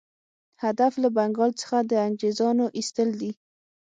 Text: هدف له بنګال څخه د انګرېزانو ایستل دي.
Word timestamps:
هدف 0.63 0.93
له 1.03 1.09
بنګال 1.15 1.51
څخه 1.61 1.77
د 1.91 1.91
انګرېزانو 2.07 2.65
ایستل 2.77 3.09
دي. 3.21 3.31